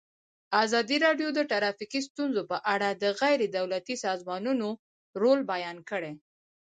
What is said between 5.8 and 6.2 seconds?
کړی.